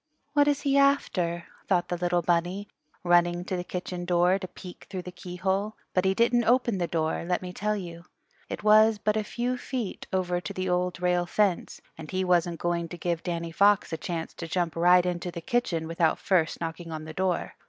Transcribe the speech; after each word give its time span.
"What 0.33 0.47
is 0.47 0.61
he 0.61 0.79
after?" 0.79 1.45
thought 1.67 1.89
the 1.89 1.95
little 1.95 2.23
bunny, 2.23 2.67
running 3.03 3.45
to 3.45 3.55
the 3.55 3.63
kitchen 3.63 4.03
door 4.03 4.39
to 4.39 4.47
peek 4.47 4.87
through 4.89 5.03
the 5.03 5.11
keyhole. 5.11 5.75
But 5.93 6.05
he 6.05 6.15
didn't 6.15 6.45
open 6.45 6.79
the 6.79 6.87
door, 6.87 7.23
let 7.23 7.43
me 7.43 7.53
tell 7.53 7.75
you. 7.75 8.05
It 8.49 8.63
was 8.63 8.97
but 8.97 9.15
a 9.15 9.23
few 9.23 9.59
feet 9.59 10.07
over 10.11 10.41
to 10.41 10.53
the 10.53 10.67
Old 10.67 10.99
Rail 11.03 11.27
Fence, 11.27 11.81
and 11.99 12.09
he 12.09 12.23
wasn't 12.23 12.59
going 12.59 12.89
to 12.89 12.97
give 12.97 13.21
Danny 13.21 13.51
Fox 13.51 13.93
a 13.93 13.97
chance 13.97 14.33
to 14.33 14.47
jump 14.47 14.75
right 14.75 15.05
into 15.05 15.29
the 15.29 15.39
kitchen 15.39 15.87
without 15.87 16.17
first 16.17 16.59
knocking 16.59 16.91
on 16.91 17.05
the 17.05 17.13
door. 17.13 17.53